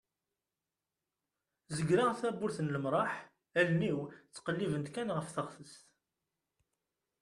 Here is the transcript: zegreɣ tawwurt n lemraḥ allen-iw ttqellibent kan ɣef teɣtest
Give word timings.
zegreɣ 1.77 2.09
tawwurt 2.21 2.57
n 2.61 2.71
lemraḥ 2.75 3.13
allen-iw 3.59 3.99
ttqellibent 4.33 4.91
kan 4.93 5.13
ɣef 5.15 5.27
teɣtest 5.29 5.83